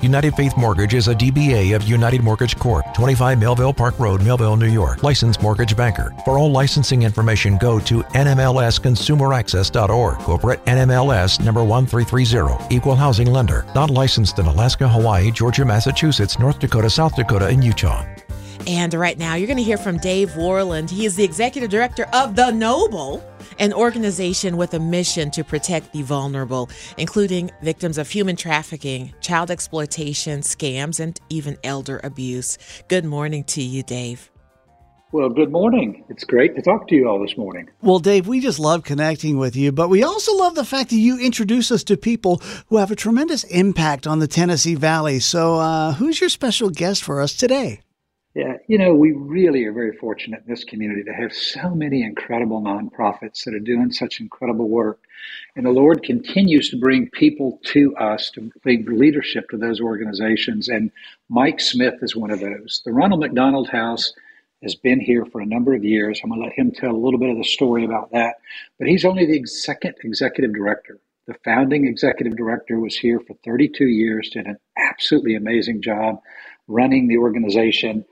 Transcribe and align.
United 0.00 0.36
Faith 0.36 0.56
Mortgage 0.56 0.94
is 0.94 1.08
a 1.08 1.14
DBA 1.14 1.74
of 1.74 1.82
United 1.82 2.22
Mortgage 2.22 2.56
Corp., 2.56 2.86
25 2.94 3.40
Melville 3.40 3.74
Park 3.74 3.98
Road, 3.98 4.22
Melville, 4.22 4.56
New 4.56 4.68
York. 4.68 5.02
Licensed 5.02 5.42
mortgage 5.42 5.76
banker. 5.76 6.14
For 6.24 6.38
all 6.38 6.52
licensing 6.52 7.02
information, 7.02 7.58
go 7.58 7.80
to 7.80 8.04
nmlsconsumeraccess.org. 8.04 10.18
Corporate 10.18 10.64
NMLS 10.66 11.44
number 11.44 11.64
1330. 11.64 12.72
Equal 12.72 12.94
housing 12.94 13.26
lender. 13.26 13.66
Not 13.74 13.90
licensed 13.90 14.38
in 14.38 14.46
Alaska, 14.46 14.88
Hawaii, 14.88 15.32
Georgia, 15.32 15.64
Massachusetts, 15.64 16.38
North 16.38 16.60
Dakota, 16.60 16.88
South 16.88 17.16
Dakota, 17.16 17.48
and 17.48 17.64
Utah. 17.64 18.06
And 18.68 18.94
right 18.94 19.18
now, 19.18 19.34
you're 19.34 19.48
going 19.48 19.56
to 19.56 19.64
hear 19.64 19.78
from 19.78 19.98
Dave 19.98 20.30
Worland. 20.30 20.90
He 20.90 21.06
is 21.06 21.16
the 21.16 21.24
executive 21.24 21.70
director 21.70 22.04
of 22.12 22.36
The 22.36 22.52
Knoble, 22.52 23.20
an 23.58 23.72
organization 23.72 24.56
with 24.56 24.74
a 24.74 24.78
mission 24.78 25.30
to 25.32 25.44
protect 25.44 25.92
the 25.92 26.02
vulnerable, 26.02 26.70
including 26.96 27.50
victims 27.62 27.98
of 27.98 28.08
human 28.08 28.36
trafficking, 28.36 29.12
child 29.20 29.50
exploitation, 29.50 30.40
scams, 30.40 31.00
and 31.00 31.20
even 31.28 31.58
elder 31.64 32.00
abuse. 32.04 32.58
Good 32.88 33.04
morning 33.04 33.44
to 33.44 33.62
you, 33.62 33.82
Dave. 33.82 34.30
Well, 35.10 35.30
good 35.30 35.50
morning. 35.50 36.04
It's 36.10 36.24
great 36.24 36.54
to 36.56 36.60
talk 36.60 36.86
to 36.88 36.94
you 36.94 37.08
all 37.08 37.18
this 37.18 37.34
morning. 37.38 37.70
Well, 37.80 37.98
Dave, 37.98 38.28
we 38.28 38.40
just 38.40 38.58
love 38.58 38.84
connecting 38.84 39.38
with 39.38 39.56
you, 39.56 39.72
but 39.72 39.88
we 39.88 40.02
also 40.02 40.36
love 40.36 40.54
the 40.54 40.66
fact 40.66 40.90
that 40.90 40.96
you 40.96 41.18
introduce 41.18 41.72
us 41.72 41.82
to 41.84 41.96
people 41.96 42.42
who 42.66 42.76
have 42.76 42.90
a 42.90 42.96
tremendous 42.96 43.44
impact 43.44 44.06
on 44.06 44.18
the 44.18 44.28
Tennessee 44.28 44.74
Valley. 44.74 45.18
So, 45.18 45.54
uh, 45.54 45.94
who's 45.94 46.20
your 46.20 46.28
special 46.28 46.68
guest 46.68 47.02
for 47.02 47.22
us 47.22 47.34
today? 47.34 47.80
Yeah, 48.38 48.58
you 48.68 48.78
know, 48.78 48.94
we 48.94 49.10
really 49.10 49.64
are 49.64 49.72
very 49.72 49.96
fortunate 49.96 50.44
in 50.46 50.48
this 50.48 50.62
community 50.62 51.02
to 51.02 51.12
have 51.12 51.32
so 51.32 51.74
many 51.74 52.04
incredible 52.04 52.62
nonprofits 52.62 53.42
that 53.42 53.52
are 53.52 53.58
doing 53.58 53.90
such 53.90 54.20
incredible 54.20 54.68
work. 54.68 55.00
And 55.56 55.66
the 55.66 55.72
Lord 55.72 56.04
continues 56.04 56.70
to 56.70 56.78
bring 56.78 57.10
people 57.10 57.58
to 57.64 57.96
us 57.96 58.30
to 58.36 58.48
bring 58.62 58.86
leadership 58.86 59.48
to 59.50 59.56
those 59.56 59.80
organizations. 59.80 60.68
And 60.68 60.92
Mike 61.28 61.58
Smith 61.58 61.94
is 62.00 62.14
one 62.14 62.30
of 62.30 62.38
those. 62.38 62.80
The 62.84 62.92
Ronald 62.92 63.22
McDonald 63.22 63.70
House 63.70 64.12
has 64.62 64.76
been 64.76 65.00
here 65.00 65.24
for 65.24 65.40
a 65.40 65.46
number 65.46 65.74
of 65.74 65.82
years. 65.82 66.20
I'm 66.22 66.30
going 66.30 66.40
to 66.40 66.46
let 66.46 66.56
him 66.56 66.70
tell 66.70 66.92
a 66.92 66.96
little 66.96 67.18
bit 67.18 67.30
of 67.30 67.38
the 67.38 67.42
story 67.42 67.84
about 67.84 68.12
that. 68.12 68.36
But 68.78 68.86
he's 68.86 69.04
only 69.04 69.26
the 69.26 69.44
second 69.46 69.96
executive 70.04 70.54
director. 70.54 71.00
The 71.26 71.34
founding 71.44 71.88
executive 71.88 72.36
director 72.36 72.78
was 72.78 72.96
here 72.96 73.18
for 73.18 73.34
32 73.44 73.84
years, 73.84 74.30
did 74.30 74.46
an 74.46 74.58
absolutely 74.76 75.34
amazing 75.34 75.82
job 75.82 76.20
running 76.68 77.08
the 77.08 77.16
organization 77.16 78.04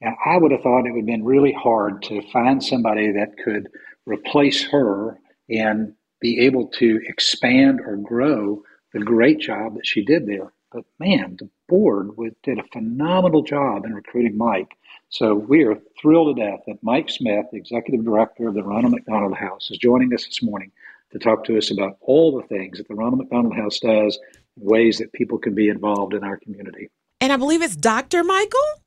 and 0.00 0.14
I 0.24 0.36
would 0.36 0.52
have 0.52 0.62
thought 0.62 0.86
it 0.86 0.92
would 0.92 0.98
have 0.98 1.06
been 1.06 1.24
really 1.24 1.52
hard 1.52 2.02
to 2.04 2.22
find 2.32 2.62
somebody 2.62 3.12
that 3.12 3.38
could 3.42 3.68
replace 4.06 4.64
her 4.68 5.18
and 5.48 5.94
be 6.20 6.40
able 6.40 6.68
to 6.68 7.00
expand 7.06 7.80
or 7.80 7.96
grow 7.96 8.62
the 8.92 9.00
great 9.00 9.40
job 9.40 9.74
that 9.74 9.86
she 9.86 10.04
did 10.04 10.26
there. 10.26 10.52
But 10.72 10.84
man, 10.98 11.36
the 11.38 11.48
board 11.68 12.10
did 12.42 12.58
a 12.58 12.64
phenomenal 12.72 13.42
job 13.42 13.84
in 13.84 13.94
recruiting 13.94 14.36
Mike. 14.36 14.76
So 15.08 15.34
we 15.34 15.62
are 15.64 15.80
thrilled 16.00 16.36
to 16.36 16.42
death 16.42 16.60
that 16.66 16.82
Mike 16.82 17.08
Smith, 17.08 17.46
the 17.52 17.58
executive 17.58 18.04
director 18.04 18.48
of 18.48 18.54
the 18.54 18.62
Ronald 18.62 18.92
McDonald 18.92 19.36
House, 19.36 19.70
is 19.70 19.78
joining 19.78 20.12
us 20.12 20.24
this 20.24 20.42
morning 20.42 20.72
to 21.12 21.18
talk 21.18 21.44
to 21.44 21.56
us 21.56 21.70
about 21.70 21.96
all 22.00 22.36
the 22.36 22.46
things 22.48 22.78
that 22.78 22.88
the 22.88 22.94
Ronald 22.94 23.18
McDonald 23.18 23.54
House 23.54 23.78
does, 23.78 24.18
ways 24.56 24.98
that 24.98 25.12
people 25.12 25.38
can 25.38 25.54
be 25.54 25.68
involved 25.68 26.14
in 26.14 26.24
our 26.24 26.36
community. 26.38 26.90
And 27.20 27.32
I 27.32 27.36
believe 27.36 27.62
it's 27.62 27.76
Dr. 27.76 28.24
Michael? 28.24 28.83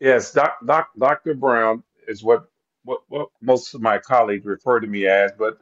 Yes, 0.00 0.32
doc, 0.32 0.56
doc, 0.66 0.88
Dr. 0.98 1.34
Brown 1.34 1.82
is 2.08 2.22
what, 2.22 2.44
what 2.84 3.00
what 3.08 3.28
most 3.40 3.74
of 3.74 3.80
my 3.80 3.98
colleagues 3.98 4.44
refer 4.44 4.80
to 4.80 4.86
me 4.86 5.06
as, 5.06 5.32
but 5.38 5.58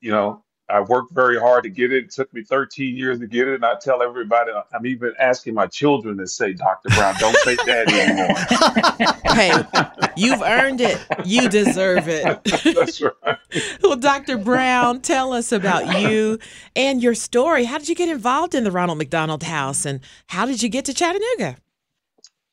you 0.00 0.10
know, 0.10 0.44
I 0.68 0.80
worked 0.80 1.12
very 1.12 1.38
hard 1.38 1.62
to 1.62 1.70
get 1.70 1.92
it. 1.92 2.04
It 2.04 2.10
took 2.10 2.32
me 2.34 2.42
13 2.42 2.96
years 2.96 3.20
to 3.20 3.28
get 3.28 3.46
it, 3.46 3.54
and 3.54 3.64
I 3.64 3.74
tell 3.80 4.02
everybody, 4.02 4.50
I'm 4.74 4.84
even 4.86 5.12
asking 5.18 5.54
my 5.54 5.66
children 5.68 6.18
to 6.18 6.26
say 6.26 6.54
Dr. 6.54 6.88
Brown. 6.88 7.14
Don't 7.20 7.36
say 7.38 7.56
Daddy 7.64 8.00
anymore. 8.00 9.14
hey, 9.32 9.52
you've 10.16 10.42
earned 10.42 10.80
it. 10.80 11.00
You 11.24 11.48
deserve 11.48 12.08
it. 12.08 12.42
That's 12.64 13.00
right. 13.00 13.38
well, 13.82 13.96
Dr. 13.96 14.38
Brown, 14.38 15.02
tell 15.02 15.32
us 15.32 15.52
about 15.52 16.00
you 16.00 16.40
and 16.74 17.00
your 17.00 17.14
story. 17.14 17.64
How 17.64 17.78
did 17.78 17.88
you 17.88 17.94
get 17.94 18.08
involved 18.08 18.54
in 18.54 18.64
the 18.64 18.72
Ronald 18.72 18.98
McDonald 18.98 19.44
House, 19.44 19.86
and 19.86 20.00
how 20.26 20.46
did 20.46 20.64
you 20.64 20.68
get 20.68 20.84
to 20.86 20.94
Chattanooga? 20.94 21.58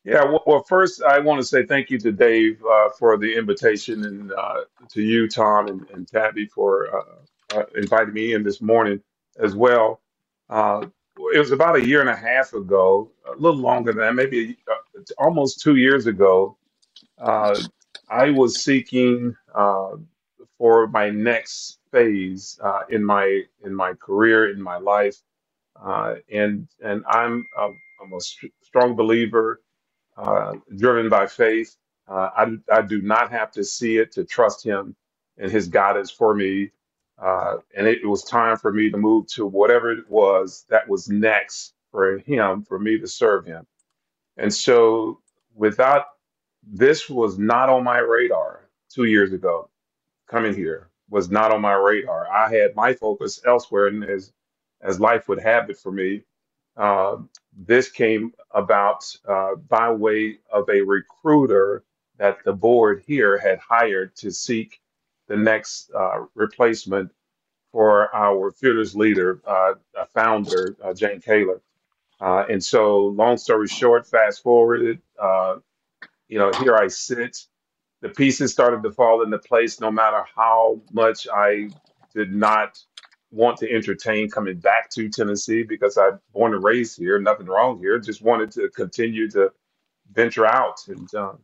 Yeah, 0.06 0.26
well, 0.26 0.44
well, 0.46 0.64
first 0.64 1.02
I 1.02 1.20
want 1.20 1.40
to 1.40 1.48
say 1.48 1.66
thank 1.66 1.90
you 1.90 1.98
to 2.00 2.12
Dave 2.12 2.62
uh, 2.66 2.90
for 3.00 3.18
the 3.18 3.34
invitation, 3.38 4.04
and 4.04 4.34
uh, 4.34 4.62
to 4.90 5.02
you, 5.02 5.30
Tom, 5.30 5.68
and, 5.68 5.90
and 5.92 6.08
Tabby 6.08 6.46
for 6.46 6.90
uh, 6.94 7.58
uh, 7.58 7.66
inviting 7.76 8.14
me 8.14 8.34
in 8.34 8.44
this 8.44 8.62
morning 8.62 9.02
as 9.40 9.56
well. 9.56 10.02
Uh, 10.50 10.86
it 11.34 11.40
was 11.40 11.52
about 11.52 11.78
a 11.78 11.88
year 11.88 12.02
and 12.02 12.10
a 12.10 12.16
half 12.16 12.54
ago, 12.54 13.12
a 13.26 13.40
little 13.40 13.60
longer 13.60 13.94
than 13.94 14.02
that, 14.02 14.16
maybe 14.16 14.58
uh, 14.70 15.02
almost 15.20 15.62
two 15.62 15.78
years 15.78 16.06
ago. 16.06 16.58
Uh, 17.18 17.58
I 18.10 18.30
was 18.32 18.62
seeking 18.62 19.34
uh, 19.56 19.92
for 20.58 20.88
my 20.88 21.12
next 21.12 21.80
phase 21.92 22.60
uh, 22.62 22.82
in 22.90 23.06
my 23.06 23.44
in 23.64 23.74
my 23.74 23.94
career, 23.94 24.52
in 24.52 24.62
my 24.62 24.78
life, 24.78 25.16
uh, 25.82 26.16
and 26.30 26.68
and 26.84 27.06
I'm 27.08 27.46
a, 27.58 27.70
I'm 28.04 28.14
a 28.14 28.20
str- 28.20 28.48
strong 28.64 28.98
believer 28.98 29.62
uh, 30.18 30.54
driven 30.78 31.10
by 31.10 31.28
faith. 31.28 31.76
Uh, 32.08 32.30
I, 32.36 32.48
I 32.72 32.82
do 32.82 33.02
not 33.02 33.32
have 33.32 33.52
to 33.54 33.64
see 33.64 33.98
it 33.98 34.12
to 34.14 34.26
trust 34.26 34.66
Him 34.66 34.96
and 35.38 35.52
His 35.52 35.68
guidance 35.68 36.12
for 36.12 36.36
me. 36.36 36.72
Uh, 37.22 37.58
and 37.78 37.88
it, 37.88 38.06
was 38.08 38.24
time 38.24 38.58
for 38.58 38.74
me 38.74 38.90
to 38.92 38.98
move 38.98 39.28
to 39.28 39.46
whatever 39.46 39.92
it 39.92 40.10
was 40.10 40.66
that 40.70 40.88
was 40.90 41.10
next 41.10 41.74
for 41.92 42.18
Him, 42.20 42.64
for 42.64 42.80
me 42.80 43.00
to 43.00 43.08
serve 43.08 43.46
Him. 43.46 43.66
And 44.38 44.54
so, 44.54 45.20
without 45.56 46.06
this, 46.64 47.10
was 47.10 47.38
not 47.40 47.70
on 47.70 47.84
my 47.84 48.00
radar 48.00 48.70
two 48.90 49.06
years 49.06 49.34
ago. 49.34 49.70
Coming 50.30 50.56
here 50.56 50.90
was 51.10 51.30
not 51.30 51.52
on 51.52 51.62
my 51.62 51.74
radar. 51.74 52.28
I 52.32 52.50
had 52.54 52.76
my 52.76 52.94
focus 52.94 53.42
elsewhere, 53.46 53.88
and 53.88 54.04
as 54.04 54.34
as 54.82 55.00
life 55.00 55.28
would 55.30 55.42
have 55.42 55.70
it 55.70 55.78
for 55.78 55.92
me, 55.92 56.24
uh, 56.78 57.18
this 57.56 57.92
came 57.92 58.34
about 58.52 59.06
uh, 59.28 59.56
by 59.70 59.92
way 59.92 60.40
of 60.52 60.70
a 60.70 60.82
recruiter 60.82 61.84
that 62.18 62.38
the 62.46 62.54
board 62.54 63.04
here 63.06 63.38
had 63.38 63.60
hired 63.60 64.16
to 64.16 64.32
seek 64.32 64.80
the 65.28 65.38
next 65.38 65.92
uh, 65.96 66.26
replacement 66.36 67.12
for 67.72 68.14
our 68.16 68.52
fearless 68.52 68.96
leader, 68.96 69.42
uh, 69.48 69.74
founder, 70.14 70.76
uh, 70.84 70.94
Jane 70.94 71.22
Kaler. 71.22 71.62
Uh, 72.22 72.46
and 72.50 72.64
so, 72.64 73.08
long 73.08 73.38
story 73.38 73.68
short, 73.68 74.08
fast 74.08 74.44
forwarded, 74.44 75.02
uh, 75.22 75.56
you 76.28 76.40
know, 76.40 76.52
here 76.60 76.76
I 76.76 76.88
sit. 76.88 77.46
The 78.02 78.10
pieces 78.10 78.52
started 78.52 78.84
to 78.84 78.92
fall 78.92 79.24
into 79.24 79.40
place 79.40 79.80
no 79.80 79.92
matter 79.92 80.24
how 80.36 80.82
much 80.92 81.28
I 81.34 81.70
did 82.14 82.34
not 82.34 82.80
want 83.34 83.58
to 83.60 83.72
entertain 83.72 84.32
coming 84.32 84.58
back 84.60 84.92
to 84.92 85.10
Tennessee 85.10 85.64
because 85.64 85.98
I'm 85.98 86.22
born 86.34 86.56
and 86.56 86.64
raised 86.64 86.98
here, 87.00 87.20
nothing 87.20 87.48
wrong 87.48 87.80
here. 87.80 88.00
Just 88.00 88.24
wanted 88.24 88.52
to 88.54 88.70
continue 88.72 89.30
to 89.32 89.52
venture 90.14 90.46
out. 90.48 90.78
And 90.88 91.14
um, 91.16 91.40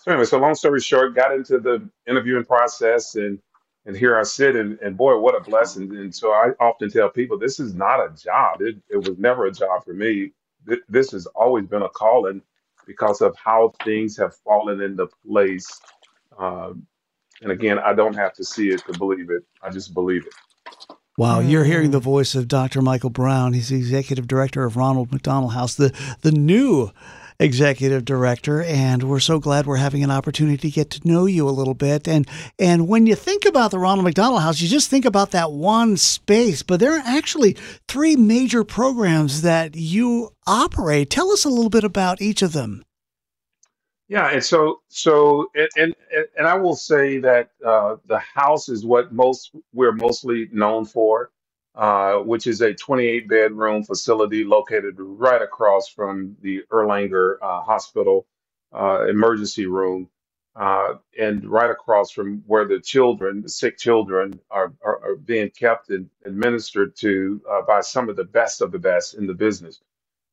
so 0.00 0.12
anyway, 0.12 0.26
so 0.26 0.38
long 0.38 0.54
story 0.56 0.80
short, 0.80 1.14
got 1.16 1.34
into 1.34 1.58
the 1.60 1.88
interviewing 2.08 2.44
process 2.46 3.16
and 3.16 3.40
and 3.86 3.96
here 3.96 4.18
I 4.18 4.24
sit 4.24 4.56
and, 4.56 4.78
and 4.80 4.96
boy, 4.96 5.18
what 5.18 5.36
a 5.36 5.40
blessing. 5.40 5.96
And 5.96 6.14
so 6.14 6.32
I 6.32 6.50
often 6.60 6.90
tell 6.90 7.08
people 7.10 7.38
this 7.38 7.60
is 7.60 7.74
not 7.74 8.00
a 8.00 8.14
job. 8.16 8.62
It, 8.62 8.76
it 8.90 8.98
was 8.98 9.18
never 9.18 9.46
a 9.46 9.52
job 9.52 9.84
for 9.84 9.94
me. 9.94 10.32
Th- 10.68 10.80
This 10.88 11.12
has 11.12 11.26
always 11.26 11.66
been 11.66 11.82
a 11.82 11.88
calling 11.90 12.42
because 12.86 13.22
of 13.22 13.36
how 13.36 13.72
things 13.84 14.16
have 14.18 14.36
fallen 14.38 14.80
into 14.82 15.08
place. 15.26 15.68
Um, 16.38 16.86
and 17.42 17.52
again, 17.52 17.78
I 17.78 17.94
don't 17.94 18.14
have 18.16 18.34
to 18.34 18.44
see 18.44 18.70
it 18.70 18.84
to 18.86 18.94
believe 18.98 19.30
it. 19.30 19.44
I 19.62 19.70
just 19.70 19.94
believe 19.94 20.26
it. 20.26 20.34
Wow, 21.18 21.40
you're 21.40 21.64
hearing 21.64 21.90
the 21.90 21.98
mm. 21.98 22.04
voice 22.04 22.36
of 22.36 22.46
Dr. 22.46 22.80
Michael 22.80 23.10
Brown. 23.10 23.52
He's 23.52 23.70
the 23.70 23.76
executive 23.76 24.28
director 24.28 24.62
of 24.62 24.76
Ronald 24.76 25.10
McDonald 25.10 25.52
House, 25.52 25.74
the 25.74 25.92
the 26.20 26.30
new 26.30 26.92
executive 27.40 28.04
director, 28.04 28.62
and 28.62 29.02
we're 29.02 29.18
so 29.18 29.40
glad 29.40 29.66
we're 29.66 29.78
having 29.78 30.04
an 30.04 30.12
opportunity 30.12 30.56
to 30.58 30.70
get 30.70 30.90
to 30.90 31.00
know 31.08 31.26
you 31.26 31.48
a 31.48 31.50
little 31.50 31.74
bit. 31.74 32.06
And 32.06 32.24
and 32.56 32.86
when 32.86 33.08
you 33.08 33.16
think 33.16 33.44
about 33.46 33.72
the 33.72 33.80
Ronald 33.80 34.04
McDonald 34.04 34.42
House, 34.42 34.60
you 34.60 34.68
just 34.68 34.90
think 34.90 35.04
about 35.04 35.32
that 35.32 35.50
one 35.50 35.96
space, 35.96 36.62
but 36.62 36.78
there 36.78 36.96
are 36.96 37.02
actually 37.04 37.56
three 37.88 38.14
major 38.14 38.62
programs 38.62 39.42
that 39.42 39.74
you 39.74 40.30
operate. 40.46 41.10
Tell 41.10 41.32
us 41.32 41.44
a 41.44 41.50
little 41.50 41.68
bit 41.68 41.82
about 41.82 42.22
each 42.22 42.42
of 42.42 42.52
them. 42.52 42.84
Yeah, 44.08 44.30
and 44.30 44.44
so 44.44 44.82
so 44.88 45.50
and 45.56 45.68
and, 45.76 46.26
and 46.38 46.46
I 46.46 46.54
will 46.56 46.76
say 46.76 47.18
that 47.20 47.50
uh, 47.66 47.96
the 48.06 48.18
house 48.18 48.68
is 48.68 48.84
what 48.84 49.12
most 49.12 49.52
we're 49.72 49.92
mostly 49.92 50.48
known 50.52 50.84
for, 50.84 51.30
uh, 51.74 52.16
which 52.18 52.46
is 52.46 52.60
a 52.60 52.74
28 52.74 53.28
bedroom 53.28 53.82
facility 53.82 54.44
located 54.44 54.96
right 54.98 55.40
across 55.40 55.88
from 55.88 56.36
the 56.42 56.62
Erlanger 56.70 57.36
uh, 57.42 57.62
Hospital 57.62 58.26
uh, 58.74 59.06
emergency 59.08 59.64
room, 59.66 60.08
uh, 60.54 60.94
and 61.18 61.48
right 61.50 61.70
across 61.70 62.10
from 62.10 62.42
where 62.46 62.66
the 62.68 62.80
children, 62.80 63.40
the 63.42 63.48
sick 63.48 63.78
children, 63.78 64.38
are 64.50 64.74
are, 64.84 65.00
are 65.02 65.16
being 65.16 65.48
kept 65.50 65.88
and 65.88 66.10
administered 66.26 66.94
to 66.96 67.40
uh, 67.50 67.62
by 67.62 67.80
some 67.80 68.10
of 68.10 68.16
the 68.16 68.24
best 68.24 68.60
of 68.60 68.70
the 68.70 68.78
best 68.78 69.14
in 69.14 69.26
the 69.26 69.34
business. 69.34 69.80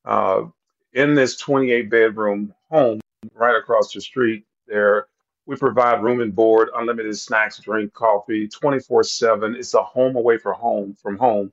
Uh, 0.05 0.43
in 0.93 1.15
this 1.15 1.37
28 1.37 1.89
bedroom 1.89 2.53
home 2.71 2.99
right 3.35 3.57
across 3.57 3.93
the 3.93 4.01
street 4.01 4.45
there. 4.67 5.07
We 5.47 5.57
provide 5.57 6.03
room 6.03 6.21
and 6.21 6.35
board, 6.35 6.69
unlimited 6.75 7.17
snacks, 7.19 7.59
drink, 7.59 7.93
coffee, 7.93 8.49
24 8.49 9.03
7. 9.05 9.55
It's 9.57 9.75
a 9.75 9.83
home 9.83 10.17
away 10.17 10.39
from 10.39 10.55
home 10.55 10.95
from 11.01 11.17
home 11.19 11.51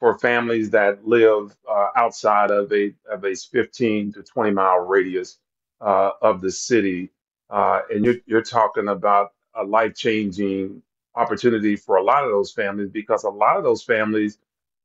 for 0.00 0.18
families 0.18 0.70
that 0.70 1.06
live 1.06 1.56
uh, 1.70 1.88
outside 1.96 2.52
of 2.52 2.72
a 2.72 2.94
of 3.10 3.24
a 3.24 3.34
15 3.36 4.14
to 4.14 4.24
20 4.24 4.52
mile 4.52 4.80
radius 4.80 5.38
uh, 5.82 6.12
of 6.22 6.42
the 6.42 6.52
city. 6.52 7.10
Uh, 7.50 7.82
and 7.90 8.04
you're, 8.04 8.16
you're 8.26 8.42
talking 8.42 8.88
about 8.88 9.32
a 9.56 9.64
life 9.64 9.94
changing 9.96 10.82
opportunity 11.16 11.76
for 11.76 11.96
a 11.96 12.04
lot 12.04 12.24
of 12.24 12.30
those 12.30 12.52
families 12.52 12.90
because 12.90 13.24
a 13.24 13.30
lot 13.30 13.56
of 13.56 13.64
those 13.64 13.82
families 13.84 14.38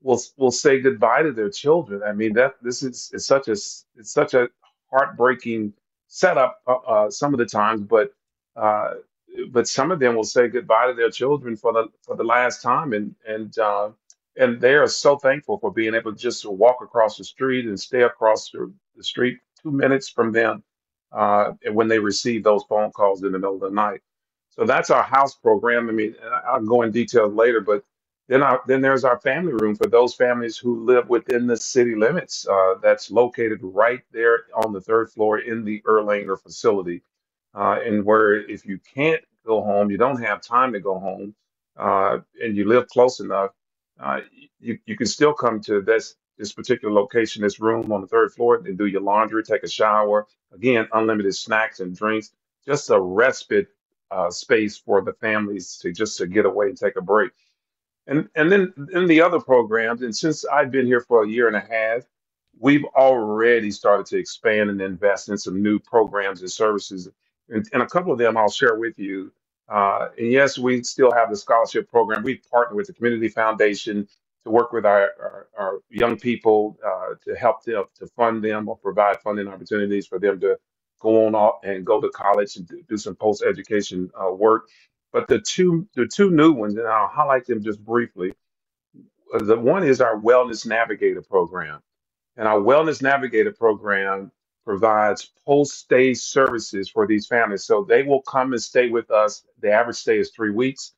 will 0.04 0.22
will 0.38 0.52
say 0.52 0.80
goodbye 0.82 1.24
to 1.24 1.34
their 1.34 1.50
children. 1.52 2.04
I 2.04 2.14
mean 2.14 2.34
that 2.36 2.56
this 2.64 2.84
is 2.84 3.12
it's 3.14 3.28
such 3.28 3.50
a 3.50 3.54
it's 3.54 4.14
such 4.14 4.34
a 4.36 4.50
heartbreaking 4.92 5.74
setup 6.12 6.60
uh, 6.68 6.76
uh, 6.88 7.12
some 7.12 7.34
of 7.34 7.40
the 7.40 7.48
times, 7.48 7.82
but 7.82 8.14
uh, 8.58 8.96
but 9.52 9.68
some 9.68 9.92
of 9.92 10.00
them 10.00 10.16
will 10.16 10.26
say 10.26 10.50
goodbye 10.50 10.88
to 10.88 10.94
their 10.94 11.10
children 11.12 11.56
for 11.56 11.74
the 11.74 11.88
for 12.04 12.18
the 12.18 12.26
last 12.26 12.62
time, 12.62 12.94
and 12.94 13.16
and 13.28 13.58
uh, 13.58 13.90
and 14.38 14.62
they 14.62 14.76
are 14.76 14.88
so 14.88 15.18
thankful 15.18 15.58
for 15.60 15.72
being 15.72 15.96
able 15.96 16.14
to 16.14 16.20
just 16.20 16.44
to 16.44 16.52
walk 16.52 16.78
across 16.84 17.18
the 17.18 17.24
street 17.24 17.66
and 17.66 17.80
stay 17.80 18.04
across 18.04 18.52
the, 18.52 18.74
the 18.98 19.04
street 19.04 19.40
two 19.64 19.72
minutes 19.72 20.10
from 20.10 20.34
them 20.34 20.64
uh, 21.14 21.54
when 21.72 21.88
they 21.88 22.00
receive 22.00 22.44
those 22.44 22.64
phone 22.70 22.92
calls 22.92 23.24
in 23.24 23.32
the 23.32 23.40
middle 23.40 23.56
of 23.56 23.62
the 23.62 23.72
night. 23.72 24.02
So 24.50 24.66
that's 24.66 24.90
our 24.90 25.04
house 25.04 25.36
program. 25.36 25.90
I 25.90 25.94
mean, 25.94 26.16
I'll 26.46 26.64
go 26.66 26.82
in 26.84 26.92
detail 26.92 27.30
later, 27.30 27.62
but 27.62 27.84
then, 28.32 28.44
our, 28.44 28.64
then 28.68 28.82
there's 28.82 29.06
our 29.06 29.20
family 29.20 29.54
room 29.54 29.76
for 29.76 29.88
those 29.88 30.16
families 30.16 30.58
who 30.58 30.86
live 30.86 31.10
within 31.10 31.48
the 31.48 31.58
city 31.58 31.96
limits. 31.96 32.48
Uh, 32.48 32.76
that's 32.84 33.12
located 33.12 33.60
right 33.64 34.02
there 34.14 34.46
on 34.56 34.74
the 34.74 34.82
third 34.82 35.12
floor 35.12 35.40
in 35.40 35.66
the 35.66 35.84
Erlanger 35.88 36.42
facility. 36.42 37.04
Uh, 37.56 37.80
and 37.86 38.06
where 38.06 38.36
if 38.50 38.66
you 38.66 38.80
can't 38.96 39.24
go 39.46 39.64
home, 39.64 39.92
you 39.92 39.98
don't 39.98 40.24
have 40.24 40.42
time 40.42 40.74
to 40.74 40.82
go 40.82 41.00
home, 41.00 41.36
uh, 41.78 42.20
and 42.44 42.58
you 42.58 42.68
live 42.68 42.88
close 42.90 43.22
enough, 43.22 43.52
uh, 44.02 44.22
you, 44.62 44.80
you 44.88 44.98
can 44.98 45.08
still 45.08 45.34
come 45.34 45.62
to 45.62 45.82
this 45.84 46.16
this 46.40 46.54
particular 46.54 46.94
location, 46.94 47.44
this 47.44 47.62
room 47.62 47.94
on 47.94 48.02
the 48.02 48.08
third 48.08 48.34
floor, 48.34 48.58
and 48.58 48.78
do 48.78 48.88
your 48.88 49.02
laundry, 49.02 49.44
take 49.44 49.64
a 49.64 49.70
shower. 49.70 50.28
Again, 50.54 50.88
unlimited 50.94 51.36
snacks 51.36 51.82
and 51.82 51.96
drinks, 51.98 52.34
just 52.68 52.92
a 52.92 53.00
respite 53.02 53.70
uh, 54.12 54.32
space 54.32 54.78
for 54.78 55.02
the 55.04 55.14
families 55.14 55.78
to 55.84 55.94
just 55.94 56.18
to 56.20 56.28
get 56.28 56.48
away 56.48 56.68
and 56.68 56.78
take 56.78 56.98
a 56.98 57.02
break. 57.02 57.32
And 58.08 58.30
and 58.36 58.52
then 58.52 58.74
in 58.94 59.08
the 59.08 59.22
other 59.22 59.40
programs, 59.40 60.02
and 60.02 60.16
since 60.16 60.46
I've 60.46 60.72
been 60.72 60.86
here 60.86 61.02
for 61.02 61.24
a 61.24 61.30
year 61.30 61.48
and 61.48 61.56
a 61.56 61.62
half, 61.62 62.04
we've 62.60 62.86
already 62.96 63.72
started 63.72 64.06
to 64.08 64.18
expand 64.18 64.70
and 64.70 64.82
invest 64.82 65.30
in 65.30 65.38
some 65.38 65.62
new 65.62 65.80
programs 65.80 66.42
and 66.42 66.52
services. 66.52 67.10
And, 67.50 67.68
and 67.74 67.82
a 67.82 67.88
couple 67.88 68.12
of 68.12 68.20
them 68.20 68.38
I'll 68.38 68.50
share 68.50 68.76
with 68.76 68.98
you. 69.00 69.32
Uh, 69.70 70.10
and 70.18 70.32
yes, 70.32 70.58
we 70.58 70.84
still 70.84 71.12
have 71.12 71.30
the 71.30 71.38
scholarship 71.38 71.90
program. 71.90 72.24
We 72.24 72.38
partner 72.52 72.76
with 72.76 72.88
the 72.88 72.94
Community 72.94 73.30
Foundation 73.30 74.08
to 74.44 74.52
work 74.52 74.74
with 74.74 74.86
our, 74.86 75.12
our, 75.20 75.48
our 75.58 75.74
young 75.90 76.18
people 76.18 76.78
uh, 76.86 77.16
to 77.26 77.36
help 77.36 77.64
them 77.64 77.86
to 78.00 78.08
fund 78.08 78.44
them 78.44 78.68
or 78.68 78.78
provide 78.78 79.22
funding 79.22 79.48
opportunities 79.48 80.08
for 80.08 80.20
them 80.20 80.40
to 80.42 80.58
go 81.00 81.28
on 81.28 81.36
off 81.36 81.60
and 81.64 81.86
go 81.86 82.02
to 82.02 82.10
college 82.10 82.58
and 82.58 82.70
do 82.90 82.98
some 82.98 83.16
post 83.16 83.44
education 83.44 84.10
uh, 84.22 84.32
work. 84.32 84.68
But 85.14 85.28
the 85.28 85.40
two 85.42 85.88
the 85.96 86.08
two 86.08 86.32
new 86.32 86.54
ones, 86.54 86.76
and 86.78 86.88
I'll 86.88 87.08
highlight 87.08 87.46
them 87.48 87.64
just 87.64 87.84
briefly. 87.86 88.34
Uh, 89.34 89.40
The 89.44 89.58
one 89.60 89.84
is 89.84 90.02
our 90.02 90.20
Wellness 90.20 90.66
Navigator 90.66 91.22
program, 91.22 91.82
and 92.38 92.48
our 92.48 92.60
Wellness 92.60 93.02
Navigator 93.02 93.52
program 93.54 94.32
provides 94.66 95.32
post 95.46 95.74
stay 95.80 96.14
services 96.14 96.90
for 96.90 97.08
these 97.08 97.28
families. 97.28 97.66
So 97.66 97.84
they 97.84 98.04
will 98.04 98.22
come 98.24 98.54
and 98.54 98.62
stay 98.62 98.90
with 98.90 99.12
us. 99.12 99.46
The 99.62 99.72
average 99.72 99.98
stay 99.98 100.20
is 100.20 100.32
three 100.32 100.52
weeks. 100.52 100.94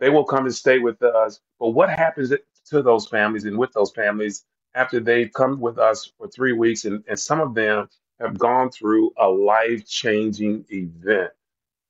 They 0.00 0.10
will 0.10 0.24
come 0.24 0.46
and 0.46 0.54
stay 0.54 0.78
with 0.80 1.02
us. 1.02 1.40
But 1.60 1.70
what 1.70 1.90
happens 1.90 2.32
to 2.70 2.82
those 2.82 3.08
families 3.08 3.44
and 3.44 3.58
with 3.58 3.72
those 3.72 3.92
families 3.92 4.44
after 4.74 5.00
they've 5.00 5.32
come 5.32 5.60
with 5.60 5.78
us 5.78 6.12
for 6.18 6.28
three 6.28 6.52
weeks, 6.54 6.84
and, 6.86 7.04
and 7.08 7.18
some 7.18 7.40
of 7.40 7.54
them 7.54 7.88
have 8.20 8.38
gone 8.38 8.70
through 8.70 9.12
a 9.18 9.28
life 9.28 9.86
changing 9.88 10.64
event? 10.70 11.32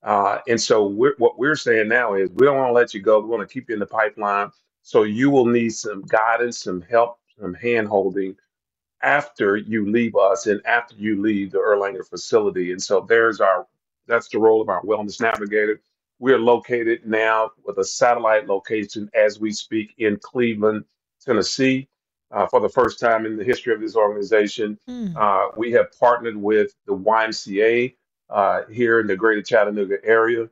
Uh, 0.02 0.38
and 0.49 0.60
so 0.60 0.87
we're, 0.87 1.14
what 1.19 1.38
we're 1.38 1.56
saying 1.56 1.88
now 1.88 2.14
is 2.14 2.31
we 2.31 2.46
don't 2.46 2.56
want 2.58 2.70
to 2.70 2.72
let 2.75 2.94
you 2.94 3.00
go. 3.00 3.20
We 3.20 3.28
want 3.28 3.49
to 3.49 3.52
keep 3.52 3.69
you 3.69 3.75
in 3.75 3.81
the 3.81 3.87
pipeline. 3.87 4.50
So 4.82 5.04
you 5.04 5.31
will 5.31 5.46
need 5.46 5.70
some 5.70 6.02
guidance, 6.02 6.60
some 6.60 6.81
help, 6.82 7.19
some 7.40 7.54
hand 7.54 7.88
holding 7.88 8.37
after 9.02 9.56
you 9.56 9.90
leave 9.90 10.16
us 10.16 10.46
and 10.46 10.64
after 10.66 10.94
you 10.96 11.20
leave 11.20 11.52
the 11.52 11.58
Erlanger 11.58 12.06
facility. 12.08 12.72
And 12.72 12.82
so 12.82 13.04
there's 13.08 13.40
our 13.40 13.66
that's 14.08 14.28
the 14.28 14.38
role 14.38 14.60
of 14.60 14.69
our 14.69 14.82
wellness 14.82 15.20
navigator. 15.20 15.81
We 16.19 16.32
are 16.32 16.38
located 16.38 17.06
now 17.06 17.52
with 17.64 17.78
a 17.78 17.84
satellite 17.84 18.46
location 18.49 19.10
as 19.14 19.40
we 19.40 19.52
speak 19.52 19.94
in 19.99 20.19
Cleveland, 20.22 20.84
Tennessee. 21.25 21.88
Uh, 22.31 22.46
for 22.46 22.60
the 22.60 22.69
first 22.69 22.99
time 22.99 23.26
in 23.26 23.37
the 23.37 23.44
history 23.44 23.75
of 23.75 23.80
this 23.80 23.94
organization, 23.97 24.78
Hmm. 24.87 25.16
uh, 25.16 25.49
we 25.56 25.71
have 25.73 25.92
partnered 25.99 26.37
with 26.37 26.75
the 26.87 26.94
YMCA 26.97 27.94
uh, 28.31 28.62
here 28.71 29.00
in 29.00 29.07
the 29.07 29.17
greater 29.17 29.43
Chattanooga 29.43 29.97
area. 30.05 30.49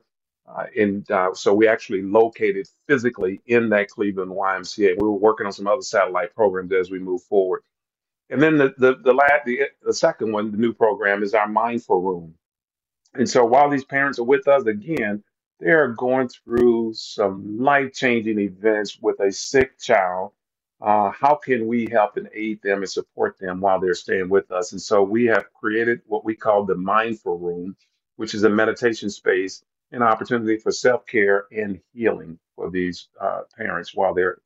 Uh, 0.47 0.65
and 0.77 1.09
uh, 1.11 1.33
so 1.33 1.53
we 1.53 1.67
actually 1.67 2.01
located 2.03 2.67
physically 2.87 3.41
in 3.47 3.69
that 3.69 3.89
Cleveland 3.89 4.31
YMCA. 4.31 4.95
We 4.99 5.03
were 5.07 5.11
working 5.13 5.45
on 5.47 5.53
some 5.53 5.67
other 5.67 5.81
satellite 5.81 6.35
programs 6.35 6.73
as 6.73 6.91
we 6.91 6.99
move 6.99 7.23
forward. 7.23 7.63
And 8.29 8.41
then 8.41 8.57
the 8.57 8.73
the 8.77 8.95
the, 9.03 9.13
la- 9.13 9.27
the 9.45 9.63
the 9.83 9.93
second 9.93 10.31
one, 10.31 10.51
the 10.51 10.57
new 10.57 10.73
program, 10.73 11.23
is 11.23 11.33
our 11.35 11.47
Mindful 11.47 12.01
Room. 12.01 12.35
And 13.15 13.29
so 13.29 13.45
while 13.45 13.69
these 13.69 13.85
parents 13.85 14.19
are 14.19 14.23
with 14.25 14.47
us 14.47 14.65
again, 14.65 15.23
they 15.59 15.71
are 15.71 15.89
going 15.89 16.29
through 16.29 16.93
some 16.95 17.59
life 17.59 17.93
changing 17.93 18.39
events 18.39 18.99
with 19.01 19.19
a 19.19 19.31
sick 19.31 19.79
child. 19.79 20.31
Uh, 20.81 21.11
how 21.11 21.35
can 21.35 21.67
we 21.67 21.87
help 21.87 22.17
and 22.17 22.29
aid 22.33 22.61
them 22.63 22.79
and 22.79 22.89
support 22.89 23.37
them 23.39 23.61
while 23.61 23.79
they're 23.79 23.95
staying 23.95 24.29
with 24.29 24.51
us? 24.51 24.73
And 24.73 24.81
so 24.81 25.03
we 25.03 25.25
have 25.25 25.53
created 25.53 26.01
what 26.07 26.25
we 26.25 26.35
call 26.35 26.65
the 26.65 26.75
Mindful 26.75 27.39
Room, 27.39 27.77
which 28.17 28.35
is 28.35 28.43
a 28.45 28.49
meditation 28.49 29.09
space, 29.09 29.63
an 29.91 30.03
opportunity 30.03 30.57
for 30.57 30.71
self 30.71 31.05
care 31.07 31.45
and 31.51 31.81
healing 31.93 32.39
for 32.55 32.71
these 32.71 33.09
uh, 33.21 33.41
parents 33.57 33.95
while 33.95 34.13
they're. 34.15 34.39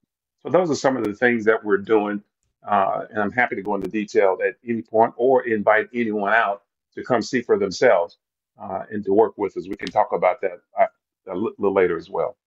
So 0.43 0.49
those 0.49 0.71
are 0.71 0.75
some 0.75 0.97
of 0.97 1.05
the 1.05 1.15
things 1.15 1.45
that 1.45 1.63
we're 1.63 1.77
doing. 1.79 2.23
Uh, 2.67 3.05
and 3.11 3.19
I'm 3.21 3.31
happy 3.33 3.55
to 3.57 3.63
go 3.63 3.75
into 3.75 3.89
detail 3.89 4.37
at 4.47 4.55
any 4.67 4.83
point 4.83 5.13
or 5.17 5.47
invite 5.47 5.89
anyone 5.93 6.33
out 6.33 6.63
to 6.95 7.03
come 7.03 7.21
see 7.23 7.41
for 7.41 7.59
themselves 7.59 8.19
uh, 8.61 8.83
and 8.91 9.03
to 9.05 9.13
work 9.13 9.37
with 9.37 9.57
us. 9.57 9.67
We 9.69 9.75
can 9.77 9.89
talk 9.89 10.09
about 10.13 10.41
that 10.41 10.61
uh, 10.79 10.87
a 11.29 11.35
li- 11.35 11.53
little 11.59 11.75
later 11.75 11.97
as 11.97 12.09
well. 12.09 12.37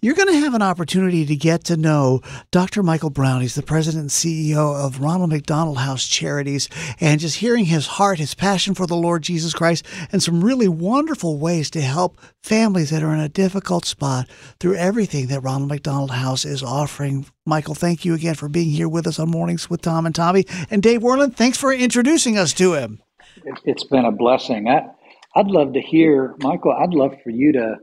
You're 0.00 0.14
going 0.14 0.32
to 0.32 0.40
have 0.40 0.54
an 0.54 0.62
opportunity 0.62 1.24
to 1.26 1.36
get 1.36 1.64
to 1.64 1.76
know 1.76 2.20
Dr. 2.50 2.82
Michael 2.82 3.10
Brown. 3.10 3.40
He's 3.40 3.54
the 3.54 3.62
president 3.62 4.02
and 4.02 4.10
CEO 4.10 4.74
of 4.84 5.00
Ronald 5.00 5.30
McDonald 5.30 5.78
House 5.78 6.06
Charities, 6.06 6.68
and 7.00 7.20
just 7.20 7.38
hearing 7.38 7.66
his 7.66 7.86
heart, 7.86 8.18
his 8.18 8.34
passion 8.34 8.74
for 8.74 8.86
the 8.86 8.96
Lord 8.96 9.22
Jesus 9.22 9.52
Christ, 9.52 9.86
and 10.10 10.22
some 10.22 10.42
really 10.42 10.68
wonderful 10.68 11.38
ways 11.38 11.70
to 11.70 11.80
help 11.80 12.18
families 12.42 12.90
that 12.90 13.02
are 13.02 13.14
in 13.14 13.20
a 13.20 13.28
difficult 13.28 13.84
spot 13.84 14.28
through 14.58 14.74
everything 14.76 15.28
that 15.28 15.40
Ronald 15.40 15.68
McDonald 15.68 16.10
House 16.10 16.44
is 16.44 16.62
offering. 16.62 17.26
Michael, 17.46 17.74
thank 17.74 18.04
you 18.04 18.14
again 18.14 18.34
for 18.34 18.48
being 18.48 18.70
here 18.70 18.88
with 18.88 19.06
us 19.06 19.18
on 19.18 19.30
Mornings 19.30 19.70
with 19.70 19.82
Tom 19.82 20.06
and 20.06 20.14
Tommy. 20.14 20.44
And 20.70 20.82
Dave 20.82 21.00
Worland, 21.00 21.34
thanks 21.34 21.58
for 21.58 21.72
introducing 21.72 22.38
us 22.38 22.52
to 22.54 22.74
him. 22.74 23.02
It, 23.44 23.58
it's 23.64 23.84
been 23.84 24.04
a 24.04 24.12
blessing. 24.12 24.68
I, 24.68 24.86
I'd 25.34 25.48
love 25.48 25.72
to 25.74 25.80
hear, 25.80 26.34
Michael, 26.38 26.72
I'd 26.72 26.94
love 26.94 27.16
for 27.22 27.30
you 27.30 27.52
to 27.52 27.76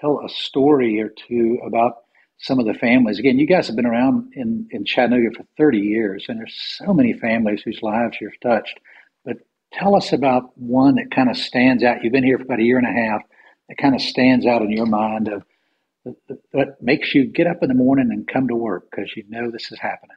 tell 0.00 0.20
a 0.24 0.28
story 0.28 1.00
or 1.00 1.08
two 1.08 1.58
about 1.66 1.94
some 2.38 2.58
of 2.58 2.66
the 2.66 2.74
families. 2.74 3.18
Again, 3.18 3.38
you 3.38 3.46
guys 3.46 3.66
have 3.66 3.76
been 3.76 3.86
around 3.86 4.32
in, 4.34 4.68
in 4.70 4.84
Chattanooga 4.84 5.34
for 5.36 5.44
30 5.56 5.78
years, 5.78 6.26
and 6.28 6.38
there's 6.38 6.54
so 6.78 6.92
many 6.92 7.12
families 7.14 7.62
whose 7.62 7.82
lives 7.82 8.18
you've 8.20 8.38
touched. 8.40 8.78
But 9.24 9.38
tell 9.72 9.96
us 9.96 10.12
about 10.12 10.56
one 10.58 10.96
that 10.96 11.10
kind 11.10 11.30
of 11.30 11.36
stands 11.36 11.82
out. 11.82 12.04
You've 12.04 12.12
been 12.12 12.24
here 12.24 12.38
for 12.38 12.44
about 12.44 12.60
a 12.60 12.64
year 12.64 12.78
and 12.78 12.86
a 12.86 13.00
half. 13.00 13.22
That 13.68 13.78
kind 13.78 13.94
of 13.94 14.00
stands 14.00 14.46
out 14.46 14.62
in 14.62 14.70
your 14.70 14.86
mind 14.86 15.28
of 15.28 15.42
what 16.52 16.80
makes 16.80 17.14
you 17.14 17.24
get 17.26 17.46
up 17.46 17.62
in 17.62 17.68
the 17.68 17.74
morning 17.74 18.10
and 18.12 18.28
come 18.28 18.48
to 18.48 18.54
work 18.54 18.88
because 18.90 19.16
you 19.16 19.24
know 19.28 19.50
this 19.50 19.72
is 19.72 19.78
happening. 19.80 20.16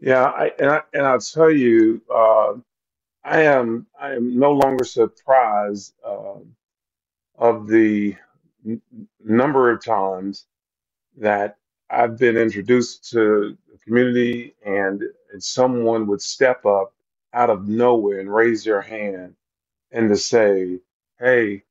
Yeah, 0.00 0.24
I, 0.24 0.52
and 0.58 0.70
I 0.70 0.82
and 0.94 1.06
I'll 1.06 1.20
tell 1.20 1.50
you, 1.50 2.02
uh, 2.12 2.54
I 3.24 3.42
am 3.42 3.86
I 4.00 4.12
am 4.12 4.38
no 4.38 4.52
longer 4.52 4.84
surprised 4.84 5.94
uh, 6.06 6.38
of 7.36 7.66
the 7.66 8.16
number 9.24 9.70
of 9.70 9.84
times 9.84 10.46
that 11.18 11.56
I've 11.90 12.18
been 12.18 12.36
introduced 12.38 13.10
to 13.12 13.56
the 13.72 13.78
community 13.84 14.54
and, 14.64 15.02
and 15.32 15.42
someone 15.42 16.06
would 16.08 16.22
step 16.22 16.66
up 16.66 16.94
out 17.34 17.50
of 17.50 17.68
nowhere 17.68 18.20
and 18.20 18.32
raise 18.34 18.64
their 18.64 18.82
hand 18.82 19.34
and 19.92 20.10
to 20.10 20.16
say, 20.16 20.80
Hey, 21.20 21.64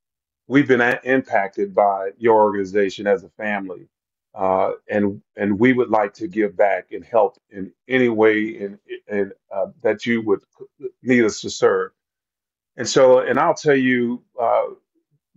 we've 0.48 0.68
been 0.68 0.82
a- 0.82 1.00
impacted 1.04 1.74
by 1.76 2.12
your 2.18 2.42
organization 2.42 3.08
as 3.08 3.24
a 3.24 3.30
family. 3.30 3.88
Uh, 4.36 4.72
and 4.90 5.22
and 5.38 5.60
we 5.60 5.74
would 5.74 5.90
like 5.90 6.14
to 6.14 6.28
give 6.28 6.58
back 6.58 6.92
and 6.92 7.06
help 7.06 7.38
in 7.52 7.72
any 7.88 8.10
way 8.10 8.42
in, 8.48 8.80
in 9.10 9.32
uh, 9.54 9.68
that 9.84 10.06
you 10.06 10.22
would 10.24 10.42
need 11.04 11.24
us 11.26 11.42
to 11.42 11.50
serve. 11.50 11.92
And 12.78 12.88
so, 12.88 13.20
and 13.20 13.40
I'll 13.40 13.56
tell 13.56 13.76
you, 13.76 14.24
uh, 14.42 14.64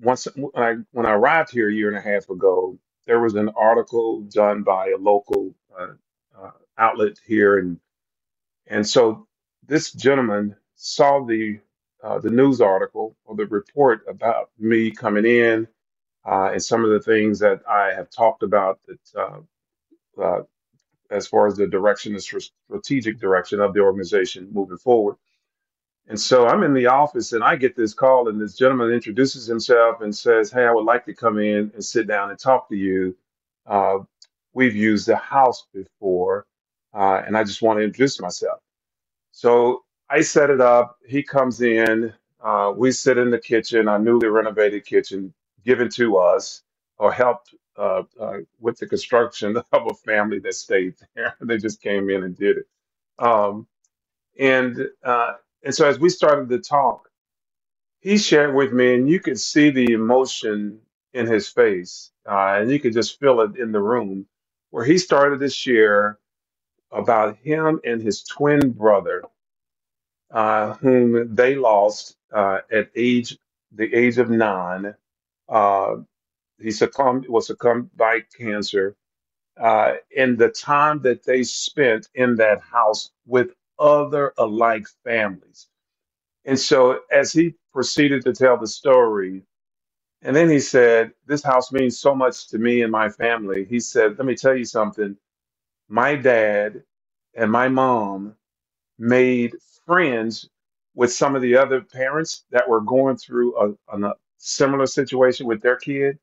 once 0.03 0.29
when 0.37 0.51
I 0.57 0.77
when 0.93 1.07
I 1.07 1.13
arrived 1.13 1.53
here 1.53 1.71
a 1.71 1.75
year 1.75 1.89
and 1.89 1.99
a 1.99 2.03
half 2.03 2.31
ago, 2.31 2.79
there 3.07 3.21
was 3.21 3.37
an 3.37 3.51
article 3.51 4.23
done 4.23 4.65
by 4.65 4.91
a 4.91 4.99
local 4.99 5.55
uh, 5.79 5.95
uh, 6.41 6.53
outlet 6.79 7.19
here, 7.27 7.59
and 7.59 7.81
and 8.69 8.89
so 8.89 9.27
this 9.67 9.93
gentleman 9.93 10.57
saw 10.77 11.25
the 11.25 11.61
uh, 12.05 12.21
the 12.21 12.31
news 12.31 12.61
article 12.61 13.17
or 13.27 13.37
the 13.37 13.47
report 13.47 14.03
about 14.09 14.51
me 14.59 14.91
coming 14.93 15.27
in 15.27 15.69
uh, 16.27 16.51
and 16.53 16.63
some 16.63 16.85
of 16.85 16.91
the 16.91 17.01
things 17.01 17.39
that 17.41 17.63
I 17.69 17.93
have 17.95 18.11
talked 18.11 18.43
about 18.43 18.81
that 18.87 19.21
uh, 19.21 19.57
uh, 20.23 20.43
as 21.11 21.27
far 21.29 21.47
as 21.47 21.57
the 21.57 21.67
direction, 21.67 22.15
the 22.15 22.21
strategic 22.71 23.21
direction 23.21 23.61
of 23.61 23.75
the 23.75 23.81
organization 23.81 24.49
moving 24.53 24.79
forward. 24.79 25.17
And 26.09 26.21
so 26.21 26.49
I'm 26.49 26.65
in 26.65 26.75
the 26.75 26.87
office 26.89 27.33
and 27.33 27.45
I 27.45 27.57
get 27.57 27.77
this 27.77 27.95
call, 27.95 28.29
and 28.29 28.41
this 28.41 28.57
gentleman 28.57 28.93
introduces 28.93 29.47
himself 29.47 30.03
and 30.03 30.15
says, 30.17 30.53
Hey, 30.53 30.65
I 30.67 30.73
would 30.73 30.85
like 30.85 31.07
to 31.07 31.15
come 31.15 31.39
in 31.39 31.73
and 31.75 31.85
sit 31.85 32.09
down 32.09 32.31
and 32.31 32.39
talk 32.39 32.69
to 32.71 32.77
you. 32.77 33.17
Uh, 33.67 34.01
we've 34.55 34.77
used 34.77 35.09
the 35.09 35.17
house 35.17 35.67
before, 35.75 36.47
uh, 36.95 37.23
and 37.27 37.37
I 37.39 37.45
just 37.45 37.63
want 37.63 37.79
to 37.81 37.85
introduce 37.85 38.21
myself. 38.21 38.61
So 39.33 39.85
I 40.11 40.23
set 40.23 40.51
it 40.51 40.63
up. 40.63 40.99
He 41.07 41.25
comes 41.25 41.63
in. 41.63 42.15
Uh, 42.43 42.73
we 42.77 42.93
sit 42.93 43.19
in 43.19 43.31
the 43.31 43.39
kitchen, 43.41 43.89
our 43.89 44.01
newly 44.01 44.29
renovated 44.29 44.87
kitchen, 44.87 45.35
given 45.67 45.91
to 45.91 46.19
us 46.19 46.63
or 46.99 47.13
helped 47.13 47.55
uh, 47.79 48.05
uh, 48.21 48.39
with 48.61 48.79
the 48.79 48.87
construction 48.89 49.57
of 49.73 49.87
a 49.91 49.95
family 49.95 50.41
that 50.41 50.55
stayed 50.55 50.95
there. 51.17 51.37
they 51.43 51.59
just 51.59 51.83
came 51.83 52.11
in 52.11 52.25
and 52.25 52.37
did 52.37 52.59
it. 52.59 52.67
Um, 53.19 53.69
and 54.39 54.89
uh, 55.05 55.35
and 55.65 55.75
so 55.75 55.87
as 55.89 55.99
we 56.01 56.11
started 56.11 56.49
to 56.51 56.61
talk, 56.61 57.11
he 58.01 58.19
shared 58.19 58.55
with 58.55 58.73
me, 58.73 58.95
and 58.95 59.11
you 59.11 59.21
could 59.21 59.41
see 59.41 59.71
the 59.71 59.93
emotion 59.93 60.81
in 61.15 61.27
his 61.27 61.49
face, 61.49 62.13
uh, 62.31 62.59
and 62.61 62.71
you 62.71 62.81
could 62.81 62.95
just 62.95 63.21
feel 63.21 63.41
it 63.43 63.57
in 63.59 63.73
the 63.73 63.81
room, 63.83 64.27
where 64.71 64.85
he 64.85 64.99
started 64.99 65.41
to 65.41 65.51
share 65.51 66.19
about 66.93 67.37
him 67.39 67.81
and 67.85 68.03
his 68.03 68.25
twin 68.25 68.73
brother, 68.73 69.25
uh, 70.33 70.75
whom 70.75 71.35
they 71.35 71.57
lost 71.57 72.17
uh, 72.35 72.61
at 72.73 72.91
age 72.97 73.39
the 73.73 73.93
age 73.95 74.19
of 74.19 74.31
nine. 74.31 74.95
Uh, 75.49 75.97
he 76.61 76.71
succumbed 76.73 77.29
was 77.29 77.49
succumbed 77.49 77.91
by 77.97 78.21
cancer, 78.39 78.97
uh, 79.61 79.95
and 80.17 80.39
the 80.39 80.51
time 80.51 81.01
that 81.03 81.25
they 81.25 81.43
spent 81.45 82.09
in 82.15 82.37
that 82.37 82.61
house 82.63 83.11
with 83.27 83.51
other 83.79 84.35
alike 84.39 84.87
families. 85.05 85.69
And 86.47 86.59
so 86.59 87.01
as 87.13 87.33
he 87.33 87.55
proceeded 87.73 88.25
to 88.25 88.33
tell 88.35 88.59
the 88.59 88.69
story, 88.69 89.43
and 90.23 90.35
then 90.35 90.51
he 90.51 90.61
said, 90.61 91.13
This 91.27 91.43
house 91.43 91.73
means 91.73 91.99
so 91.99 92.15
much 92.15 92.49
to 92.49 92.59
me 92.59 92.83
and 92.83 92.93
my 92.93 93.09
family. 93.11 93.65
He 93.65 93.81
said, 93.81 94.19
Let 94.19 94.27
me 94.27 94.35
tell 94.37 94.57
you 94.57 94.65
something. 94.65 95.17
My 95.89 96.17
dad 96.17 96.83
and 97.37 97.51
my 97.53 97.69
mom 97.69 98.35
made 98.99 99.55
friends 99.87 100.49
with 100.95 101.13
some 101.13 101.37
of 101.37 101.43
the 101.43 101.57
other 101.57 101.81
parents 101.83 102.45
that 102.51 102.69
were 102.69 102.81
going 102.81 103.17
through 103.17 103.57
a, 103.59 103.97
a 104.07 104.15
similar 104.39 104.87
situation 104.87 105.47
with 105.47 105.63
their 105.63 105.77
kid, 105.77 106.19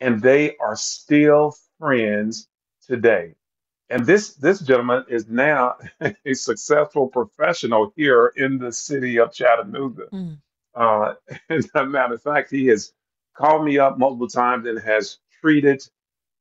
and 0.00 0.22
they 0.22 0.56
are 0.58 0.76
still 0.76 1.54
friends 1.78 2.48
today. 2.86 3.34
And 3.90 4.06
this 4.06 4.34
this 4.34 4.60
gentleman 4.60 5.04
is 5.08 5.28
now 5.28 5.76
a 6.24 6.34
successful 6.34 7.08
professional 7.08 7.92
here 7.96 8.32
in 8.36 8.58
the 8.58 8.72
city 8.72 9.18
of 9.18 9.32
Chattanooga. 9.32 10.06
Mm. 10.12 10.38
Uh, 10.74 11.14
as 11.50 11.68
a 11.74 11.84
matter 11.84 12.14
of 12.14 12.22
fact, 12.22 12.50
he 12.50 12.66
has 12.66 12.92
called 13.34 13.64
me 13.64 13.78
up 13.78 13.98
multiple 13.98 14.28
times 14.28 14.66
and 14.66 14.78
has 14.80 15.18
treated 15.40 15.82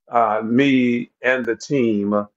uh, 0.09 0.41
me 0.43 1.11
and 1.21 1.45
the 1.45 1.55
team 1.55 2.27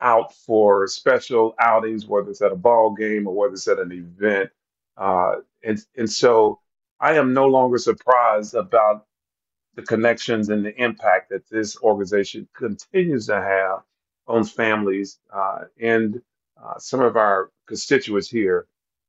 out 0.00 0.34
for 0.34 0.86
special 0.86 1.54
outings, 1.60 2.06
whether 2.06 2.30
it's 2.30 2.42
at 2.42 2.52
a 2.52 2.56
ball 2.56 2.94
game 2.94 3.26
or 3.26 3.34
whether 3.34 3.54
it's 3.54 3.68
at 3.68 3.78
an 3.78 3.92
event. 3.92 4.50
Uh, 4.96 5.36
and 5.62 5.84
and 5.96 6.10
so 6.10 6.60
I 7.00 7.14
am 7.14 7.34
no 7.34 7.46
longer 7.46 7.78
surprised 7.78 8.54
about 8.54 9.06
the 9.74 9.82
connections 9.82 10.48
and 10.48 10.64
the 10.64 10.74
impact 10.82 11.30
that 11.30 11.48
this 11.50 11.76
organization 11.82 12.48
continues 12.54 13.26
to 13.26 13.36
have 13.36 13.82
on 14.26 14.44
families 14.44 15.18
uh, 15.32 15.60
and 15.80 16.20
uh, 16.62 16.78
some 16.78 17.00
of 17.00 17.16
our 17.16 17.50
constituents 17.66 18.28
here 18.28 18.66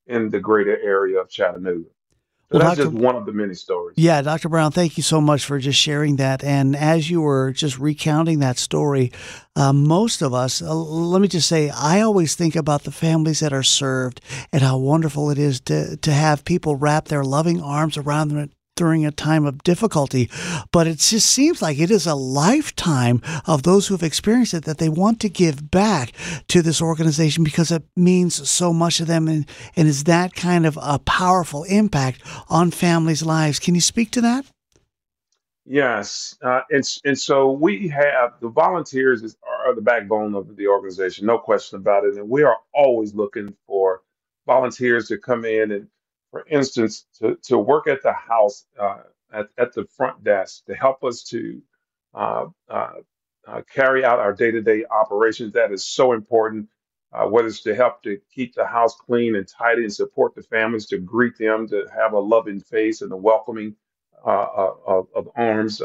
in 0.08 0.30
the 0.30 0.40
greater 0.40 0.78
area 0.80 1.20
of 1.20 1.30
Chattanooga. 1.30 1.90
So 2.50 2.60
Well, 2.60 2.68
that's 2.68 2.78
Dr. 2.78 2.92
just 2.92 3.04
one 3.04 3.16
of 3.18 3.26
the 3.26 3.34
many 3.34 3.54
stories. 3.56 3.98
Yeah, 3.98 4.22
Dr. 4.22 4.48
Brown, 4.48 4.72
thank 4.72 4.96
you 4.96 5.04
so 5.04 5.20
much 5.20 5.44
for 5.44 5.60
just 5.60 5.78
sharing 5.78 6.16
that. 6.16 6.46
And 6.46 6.78
as 6.78 7.10
you 7.10 7.20
were 7.20 7.52
just 7.52 7.78
recounting 7.78 8.40
that 8.40 8.58
story, 8.58 9.12
uh, 9.58 9.74
most 9.74 10.22
of 10.22 10.34
us, 10.34 10.62
uh, 10.62 10.74
let 10.74 11.22
me 11.22 11.28
just 11.28 11.50
say, 11.50 11.70
I 11.70 12.00
always 12.00 12.36
think 12.36 12.56
about 12.56 12.84
the 12.84 12.92
families 12.92 13.42
that 13.42 13.52
are 13.52 13.64
served 13.64 14.22
and 14.54 14.62
how 14.62 14.78
wonderful 14.78 15.30
it 15.30 15.38
is 15.38 15.60
to, 15.62 15.98
to 15.98 16.14
have 16.14 16.46
people 16.46 16.78
wrap 16.78 17.10
their 17.10 17.26
loving 17.26 17.62
arms 17.62 17.98
around 17.98 18.30
them 18.30 18.50
during 18.78 19.06
a 19.06 19.12
time 19.12 19.46
of 19.46 19.64
difficulty. 19.64 20.30
But 20.72 20.88
it 20.88 21.00
just 21.00 21.30
seems 21.30 21.62
like 21.62 21.80
it 21.80 21.92
is 21.92 22.08
a 22.08 22.16
lifetime 22.16 23.22
of 23.46 23.64
those 23.64 23.88
who 23.88 23.96
have 23.96 24.04
experienced 24.04 24.54
it 24.54 24.64
that 24.66 24.78
they 24.78 24.90
want 24.90 25.20
to 25.22 25.30
give 25.30 25.70
back 25.70 26.14
to 26.48 26.62
this 26.62 26.82
organization 26.82 27.44
because 27.44 27.72
it 27.72 27.84
means 27.96 28.48
so 28.50 28.72
much 28.72 28.98
to 28.98 29.06
them 29.06 29.28
and, 29.28 29.46
and 29.76 29.88
is 29.88 30.06
that 30.06 30.34
kind 30.36 30.66
of 30.66 30.78
a 30.82 31.00
powerful 31.00 31.64
impact 31.66 32.22
on 32.50 32.72
families' 32.72 33.24
lives. 33.24 33.60
Can 33.60 33.76
you 33.76 33.82
speak 33.82 34.12
to 34.12 34.22
that? 34.22 34.46
Yes, 35.70 36.38
uh, 36.42 36.62
and 36.70 36.84
and 37.04 37.20
so 37.20 37.52
we 37.52 37.90
have 37.90 38.36
the 38.40 38.48
volunteers 38.48 39.22
is, 39.22 39.36
are 39.46 39.76
the 39.76 39.82
backbone 39.82 40.34
of 40.34 40.56
the 40.56 40.66
organization, 40.68 41.26
no 41.26 41.38
question 41.38 41.78
about 41.78 42.06
it. 42.06 42.16
And 42.16 42.30
we 42.30 42.44
are 42.44 42.56
always 42.74 43.14
looking 43.14 43.54
for 43.68 44.02
volunteers 44.46 45.10
to 45.10 45.18
come 45.18 45.44
in 45.44 45.72
and, 45.72 45.88
for 46.32 46.46
instance, 46.50 47.06
to, 47.20 47.38
to 47.44 47.58
work 47.58 47.88
at 47.88 48.02
the 48.04 48.14
house 48.14 48.66
uh, 48.80 49.00
at, 49.32 49.48
at 49.58 49.74
the 49.74 49.86
front 49.86 50.24
desk 50.24 50.66
to 50.66 50.76
help 50.76 51.04
us 51.04 51.24
to 51.24 51.62
uh, 52.14 52.46
uh, 52.70 52.92
uh, 53.48 53.62
carry 53.74 54.04
out 54.04 54.20
our 54.20 54.34
day-to-day 54.34 54.86
operations. 54.92 55.54
That 55.54 55.72
is 55.72 55.86
so 55.86 56.14
important. 56.14 56.68
Uh, 57.14 57.26
whether 57.26 57.48
it's 57.48 57.62
to 57.64 57.74
help 57.74 58.04
to 58.04 58.20
keep 58.36 58.54
the 58.54 58.66
house 58.66 58.96
clean 58.96 59.36
and 59.38 59.48
tidy 59.48 59.84
and 59.84 59.94
support 59.94 60.36
the 60.36 60.44
families, 60.44 60.86
to 60.86 60.98
greet 60.98 61.38
them, 61.38 61.66
to 61.68 61.86
have 61.96 62.12
a 62.12 62.20
loving 62.20 62.60
face 62.60 63.02
and 63.02 63.12
a 63.14 63.18
welcoming 63.18 63.74
uh, 64.26 64.48
of, 64.86 65.08
of 65.16 65.30
arms 65.38 65.82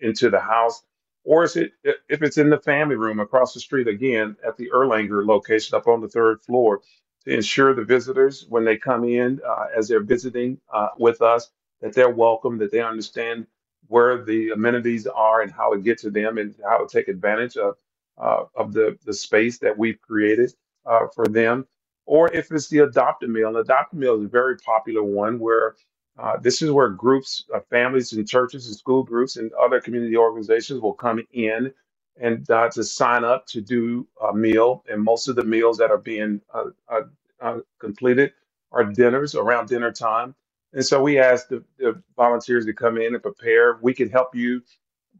into 0.00 0.28
the 0.28 0.38
house, 0.38 0.82
or 1.24 1.44
is 1.44 1.56
it 1.56 1.72
if 2.08 2.22
it's 2.22 2.38
in 2.38 2.50
the 2.50 2.60
family 2.60 2.96
room 2.96 3.18
across 3.20 3.54
the 3.54 3.60
street 3.60 3.88
again 3.88 4.36
at 4.46 4.56
the 4.56 4.70
Erlanger 4.74 5.26
location 5.26 5.76
up 5.76 5.86
on 5.88 6.00
the 6.00 6.08
third 6.08 6.42
floor 6.42 6.80
to 7.24 7.34
ensure 7.34 7.74
the 7.74 7.84
visitors 7.84 8.46
when 8.48 8.64
they 8.64 8.76
come 8.78 9.04
in 9.04 9.40
uh, 9.48 9.66
as 9.76 9.88
they're 9.88 10.02
visiting 10.04 10.60
uh, 10.72 10.88
with 10.98 11.22
us 11.22 11.50
that 11.82 11.94
they're 11.94 12.10
welcome, 12.10 12.58
that 12.58 12.72
they 12.72 12.82
understand 12.82 13.46
where 13.88 14.24
the 14.24 14.50
amenities 14.50 15.06
are 15.06 15.42
and 15.42 15.52
how 15.52 15.72
to 15.72 15.80
get 15.80 15.98
to 15.98 16.10
them 16.10 16.38
and 16.38 16.54
how 16.64 16.78
to 16.78 16.88
take 16.88 17.08
advantage 17.08 17.56
of 17.56 17.76
uh, 18.18 18.44
of 18.56 18.72
the 18.72 18.98
the 19.06 19.14
space 19.14 19.58
that 19.58 19.78
we've 19.78 20.00
created 20.02 20.52
uh, 20.86 21.06
for 21.14 21.26
them. 21.28 21.66
Or 22.06 22.32
if 22.32 22.52
it's 22.52 22.68
the 22.68 22.80
adopt 22.80 23.24
a 23.24 23.28
meal, 23.28 23.48
an 23.50 23.56
adopt 23.56 23.94
a 23.94 23.96
meal 23.96 24.16
is 24.18 24.24
a 24.26 24.28
very 24.28 24.58
popular 24.58 25.02
one 25.04 25.38
where 25.38 25.76
uh, 26.18 26.36
this 26.38 26.62
is 26.62 26.70
where 26.72 26.90
groups, 26.90 27.44
uh, 27.54 27.60
families 27.70 28.12
and 28.12 28.28
churches 28.28 28.68
and 28.68 28.76
school 28.76 29.02
groups 29.04 29.36
and 29.36 29.52
other 29.54 29.80
community 29.80 30.16
organizations 30.16 30.80
will 30.82 30.94
come 30.94 31.24
in 31.32 31.72
and 32.20 32.48
uh, 32.50 32.68
to 32.70 32.84
sign 32.84 33.24
up 33.24 33.46
to 33.46 33.60
do 33.60 34.06
a 34.28 34.34
meal. 34.34 34.84
And 34.90 35.02
most 35.02 35.28
of 35.28 35.36
the 35.36 35.44
meals 35.44 35.78
that 35.78 35.90
are 35.90 35.98
being 35.98 36.40
uh, 36.52 36.64
uh, 36.88 37.02
uh, 37.40 37.58
completed 37.78 38.32
are 38.72 38.84
dinners 38.84 39.34
around 39.34 39.68
dinner 39.68 39.92
time. 39.92 40.34
And 40.72 40.84
so 40.84 41.02
we 41.02 41.18
ask 41.18 41.48
the, 41.48 41.64
the 41.78 42.02
volunteers 42.16 42.66
to 42.66 42.72
come 42.72 42.98
in 42.98 43.14
and 43.14 43.22
prepare. 43.22 43.78
We 43.82 43.94
can 43.94 44.10
help 44.10 44.34
you 44.34 44.62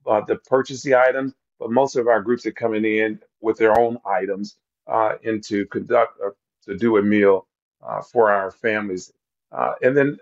uh, 0.06 0.22
to 0.22 0.36
purchase 0.36 0.82
the 0.82 0.96
items, 0.96 1.34
but 1.58 1.70
most 1.70 1.96
of 1.96 2.08
our 2.08 2.22
groups 2.22 2.46
are 2.46 2.52
coming 2.52 2.84
in 2.84 3.20
with 3.40 3.58
their 3.58 3.78
own 3.78 3.98
items 4.06 4.56
uh, 4.86 5.14
and 5.24 5.42
to 5.44 5.66
conduct 5.66 6.18
or 6.20 6.36
to 6.66 6.76
do 6.76 6.98
a 6.98 7.02
meal 7.02 7.46
uh, 7.86 8.02
for 8.02 8.30
our 8.30 8.50
families. 8.50 9.12
Uh, 9.52 9.72
and 9.82 9.96
then, 9.96 10.18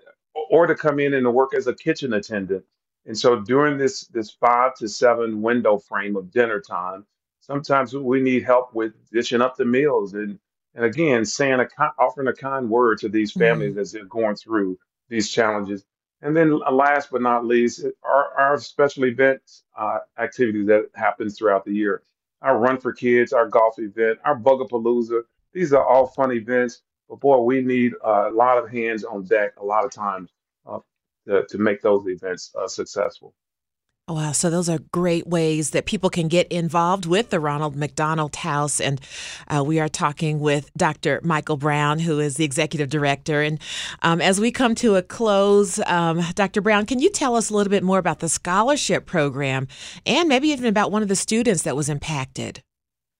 or 0.50 0.66
to 0.66 0.74
come 0.74 1.00
in 1.00 1.14
and 1.14 1.24
to 1.24 1.30
work 1.30 1.54
as 1.54 1.66
a 1.66 1.74
kitchen 1.74 2.12
attendant. 2.12 2.64
And 3.06 3.18
so 3.18 3.40
during 3.40 3.78
this 3.78 4.06
this 4.08 4.32
five 4.32 4.76
to 4.76 4.88
seven 4.88 5.42
window 5.42 5.78
frame 5.78 6.16
of 6.16 6.32
dinner 6.32 6.60
time, 6.60 7.06
sometimes 7.40 7.94
we 7.96 8.22
need 8.22 8.44
help 8.44 8.74
with 8.74 8.94
dishing 9.12 9.42
up 9.42 9.56
the 9.56 9.66
meals 9.66 10.14
and 10.14 10.38
and 10.76 10.86
again 10.86 11.26
saying 11.26 11.60
a 11.60 11.66
ki- 11.66 11.96
offering 11.98 12.28
a 12.28 12.34
kind 12.34 12.70
word 12.70 13.00
to 13.00 13.10
these 13.10 13.32
families 13.32 13.76
Mm. 13.76 13.80
as 13.80 13.92
they're 13.92 14.06
going 14.06 14.36
through 14.36 14.78
these 15.10 15.30
challenges. 15.30 15.84
And 16.22 16.36
then 16.36 16.60
uh, 16.66 16.72
last 16.72 17.10
but 17.12 17.22
not 17.22 17.46
least, 17.46 17.84
our, 18.04 18.32
our 18.38 18.58
special 18.58 19.06
events 19.06 19.64
uh, 19.78 20.00
activities 20.18 20.68
that 20.68 20.90
happens 20.94 21.38
throughout 21.38 21.66
the 21.66 21.74
year. 21.74 22.04
Our 22.42 22.58
Run 22.58 22.78
for 22.78 22.94
Kids, 22.94 23.34
our 23.34 23.48
golf 23.48 23.78
event, 23.80 24.20
our 24.24 24.38
Bugapalooza. 24.38 25.22
These 25.54 25.74
are 25.74 25.84
all 25.84 26.08
fun 26.08 26.32
events, 26.32 26.82
but 27.10 27.20
boy, 27.20 27.38
we 27.42 27.62
need 27.62 27.94
a 28.04 28.30
lot 28.30 28.58
of 28.58 28.70
hands 28.70 29.04
on 29.04 29.24
deck 29.24 29.54
a 29.60 29.66
lot 29.66 29.84
of 29.84 29.92
times 29.92 30.30
uh, 30.30 30.35
to, 31.26 31.44
to 31.48 31.58
make 31.58 31.82
those 31.82 32.06
events 32.06 32.52
uh, 32.58 32.66
successful. 32.66 33.34
Wow, 34.08 34.30
so 34.30 34.50
those 34.50 34.68
are 34.68 34.78
great 34.92 35.26
ways 35.26 35.70
that 35.70 35.84
people 35.84 36.10
can 36.10 36.28
get 36.28 36.46
involved 36.46 37.06
with 37.06 37.30
the 37.30 37.40
Ronald 37.40 37.74
McDonald 37.74 38.36
House. 38.36 38.80
And 38.80 39.00
uh, 39.48 39.64
we 39.64 39.80
are 39.80 39.88
talking 39.88 40.38
with 40.38 40.72
Dr. 40.76 41.20
Michael 41.24 41.56
Brown, 41.56 41.98
who 41.98 42.20
is 42.20 42.36
the 42.36 42.44
executive 42.44 42.88
director. 42.88 43.42
And 43.42 43.58
um, 44.02 44.20
as 44.20 44.40
we 44.40 44.52
come 44.52 44.76
to 44.76 44.94
a 44.94 45.02
close, 45.02 45.80
um, 45.86 46.22
Dr. 46.36 46.60
Brown, 46.60 46.86
can 46.86 47.00
you 47.00 47.10
tell 47.10 47.34
us 47.34 47.50
a 47.50 47.54
little 47.54 47.70
bit 47.70 47.82
more 47.82 47.98
about 47.98 48.20
the 48.20 48.28
scholarship 48.28 49.06
program 49.06 49.66
and 50.06 50.28
maybe 50.28 50.50
even 50.50 50.66
about 50.66 50.92
one 50.92 51.02
of 51.02 51.08
the 51.08 51.16
students 51.16 51.64
that 51.64 51.74
was 51.74 51.88
impacted? 51.88 52.62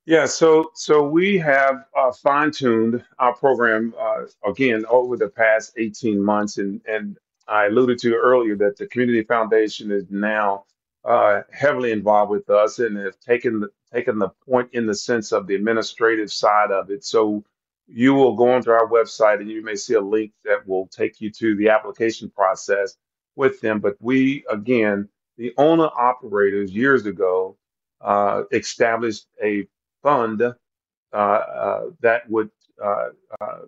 Yeah, 0.05 0.27
so 0.27 0.71
so 0.75 1.03
we 1.03 1.37
have 1.39 1.85
uh, 1.99 2.13
fine-tuned 2.13 3.05
our 3.19 3.35
program 3.35 3.93
uh, 4.01 4.27
again 4.49 4.85
over 4.89 5.17
the 5.17 5.29
past 5.29 5.73
18 5.77 6.23
months, 6.23 6.59
and 6.59 6.81
and 6.87 7.19
I 7.49 7.67
alluded 7.67 7.99
to 8.01 8.15
earlier 8.15 8.57
that 8.57 8.77
the 8.77 8.87
Community 8.87 9.23
Foundation 9.23 9.91
is 9.91 10.05
now 10.11 10.65
uh, 11.05 11.43
heavily 11.53 11.93
involved 11.93 12.31
with 12.31 12.51
us 12.51 12.79
and 12.79 12.97
have 12.97 13.19
taken 13.21 13.61
the, 13.61 13.69
taken 13.93 14.19
the 14.19 14.31
point 14.49 14.71
in 14.73 14.87
the 14.87 14.95
sense 14.95 15.33
of 15.33 15.47
the 15.47 15.55
administrative 15.55 16.33
side 16.33 16.73
of 16.73 16.91
it. 16.91 17.05
So 17.05 17.45
you 17.87 18.15
will 18.15 18.35
go 18.35 18.51
onto 18.51 18.71
our 18.71 18.89
website 18.89 19.41
and 19.41 19.49
you 19.49 19.63
may 19.63 19.77
see 19.77 19.95
a 19.95 20.01
link 20.01 20.33
that 20.45 20.67
will 20.67 20.89
take 20.89 21.21
you 21.21 21.31
to 21.31 21.55
the 21.57 21.69
application 21.69 22.31
process 22.31 22.97
with 23.37 23.61
them. 23.61 23.79
But 23.81 23.97
we 24.01 24.45
again, 24.51 25.09
the 25.37 25.53
owner 25.59 25.89
operators 25.97 26.73
years 26.73 27.07
ago 27.07 27.57
uh, 28.01 28.43
established 28.53 29.27
a 29.43 29.67
fund 30.03 30.43
uh, 30.43 31.17
uh, 31.17 31.83
that 32.01 32.29
would 32.29 32.51
uh, 32.83 33.11
uh, 33.41 33.59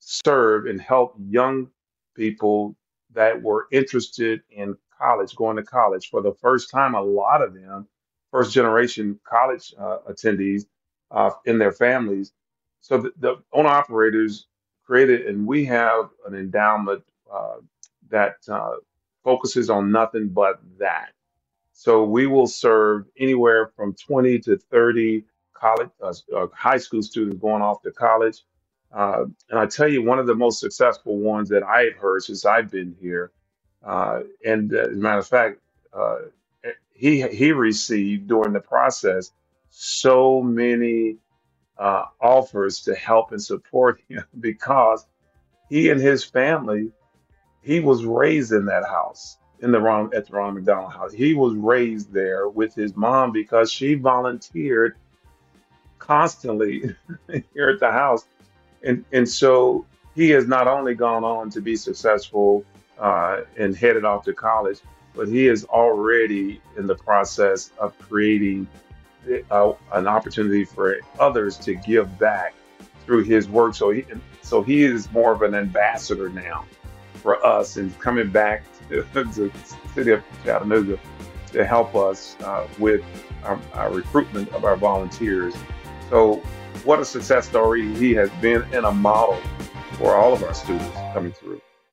serve 0.00 0.66
and 0.66 0.80
help 0.80 1.14
young 1.28 1.68
people 2.16 2.74
that 3.14 3.42
were 3.42 3.68
interested 3.72 4.42
in 4.50 4.76
college, 4.98 5.36
going 5.36 5.56
to 5.56 5.64
college. 5.64 6.10
For 6.10 6.22
the 6.22 6.34
first 6.34 6.70
time, 6.70 6.94
a 6.94 7.02
lot 7.02 7.42
of 7.42 7.54
them, 7.54 7.88
first 8.32 8.52
generation 8.54 9.20
college 9.28 9.74
uh, 9.78 9.98
attendees 10.10 10.66
uh, 11.10 11.30
in 11.46 11.58
their 11.58 11.72
families. 11.72 12.32
So 12.80 12.98
the, 12.98 13.12
the 13.20 13.36
owner 13.52 13.70
operators 13.70 14.48
created, 14.86 15.26
and 15.26 15.46
we 15.46 15.64
have 15.66 16.10
an 16.26 16.34
endowment 16.34 17.04
uh, 17.32 17.56
that 18.10 18.36
uh, 18.48 18.76
focuses 19.24 19.70
on 19.70 19.92
nothing 19.92 20.28
but 20.28 20.60
that. 20.78 21.10
So 21.72 22.04
we 22.04 22.26
will 22.26 22.46
serve 22.46 23.06
anywhere 23.18 23.68
from 23.76 23.94
20 23.94 24.38
to 24.40 24.58
30 24.58 25.24
college, 25.54 25.90
uh, 26.02 26.14
uh, 26.36 26.46
high 26.54 26.78
school 26.78 27.02
students 27.02 27.38
going 27.40 27.62
off 27.62 27.82
to 27.82 27.90
college. 27.92 28.42
Uh, 28.92 29.24
and 29.48 29.58
I 29.58 29.66
tell 29.66 29.88
you, 29.88 30.02
one 30.02 30.18
of 30.18 30.26
the 30.26 30.34
most 30.34 30.60
successful 30.60 31.18
ones 31.18 31.48
that 31.50 31.62
I've 31.62 31.96
heard 31.96 32.22
since 32.22 32.44
I've 32.44 32.70
been 32.70 32.96
here, 33.00 33.30
uh, 33.84 34.20
and 34.44 34.72
uh, 34.74 34.78
as 34.78 34.88
a 34.88 35.00
matter 35.00 35.18
of 35.18 35.26
fact, 35.26 35.60
uh, 35.92 36.16
he 36.92 37.26
he 37.28 37.52
received 37.52 38.28
during 38.28 38.52
the 38.52 38.60
process 38.60 39.32
so 39.70 40.42
many 40.42 41.16
uh, 41.78 42.04
offers 42.20 42.82
to 42.82 42.94
help 42.94 43.32
and 43.32 43.42
support 43.42 44.00
him 44.08 44.24
because 44.38 45.06
he 45.68 45.90
and 45.90 46.00
his 46.00 46.24
family 46.24 46.90
he 47.62 47.80
was 47.80 48.04
raised 48.04 48.52
in 48.52 48.66
that 48.66 48.84
house 48.84 49.38
in 49.60 49.72
the 49.72 49.80
Ron 49.80 50.10
at 50.14 50.26
the 50.26 50.32
Ronald 50.32 50.56
McDonald 50.56 50.92
House. 50.92 51.12
He 51.12 51.34
was 51.34 51.54
raised 51.54 52.12
there 52.12 52.48
with 52.48 52.74
his 52.74 52.96
mom 52.96 53.32
because 53.32 53.70
she 53.70 53.94
volunteered 53.94 54.96
constantly 55.98 56.94
here 57.54 57.68
at 57.68 57.80
the 57.80 57.92
house, 57.92 58.24
and 58.84 59.04
and 59.12 59.28
so 59.28 59.86
he 60.14 60.30
has 60.30 60.46
not 60.46 60.66
only 60.66 60.94
gone 60.94 61.24
on 61.24 61.50
to 61.50 61.60
be 61.60 61.76
successful 61.76 62.64
uh, 62.98 63.42
and 63.56 63.76
headed 63.76 64.04
off 64.04 64.24
to 64.24 64.32
college, 64.32 64.80
but 65.14 65.28
he 65.28 65.46
is 65.46 65.64
already 65.66 66.60
in 66.76 66.86
the 66.86 66.94
process 66.94 67.70
of 67.78 67.96
creating 67.98 68.66
uh, 69.50 69.72
an 69.92 70.06
opportunity 70.06 70.64
for 70.64 70.98
others 71.18 71.56
to 71.58 71.74
give 71.74 72.18
back 72.18 72.54
through 73.04 73.24
his 73.24 73.48
work. 73.48 73.74
So 73.74 73.90
he 73.90 74.04
so 74.42 74.62
he 74.62 74.82
is 74.82 75.10
more 75.12 75.32
of 75.32 75.42
an 75.42 75.54
ambassador 75.54 76.28
now 76.28 76.64
for 77.14 77.44
us 77.44 77.76
and 77.76 77.96
coming 78.00 78.30
back 78.30 78.64
to 78.88 79.04
the 79.12 79.50
city 79.94 80.12
of 80.12 80.22
Chattanooga 80.44 80.98
to 81.52 81.64
help 81.64 81.94
us 81.94 82.36
uh, 82.40 82.66
with 82.78 83.02
our, 83.44 83.58
our 83.74 83.92
recruitment 83.92 84.48
of 84.50 84.64
our 84.64 84.76
volunteers. 84.76 85.54
So, 86.08 86.42
what 86.84 87.00
a 87.00 87.04
success 87.04 87.48
story 87.48 87.94
he 87.96 88.12
has 88.14 88.30
been 88.40 88.62
and 88.72 88.86
a 88.86 88.92
model 88.92 89.40
for 89.98 90.14
all 90.14 90.32
of 90.32 90.42
our 90.42 90.54
students 90.54 90.96
coming 91.12 91.32
through. 91.32 91.60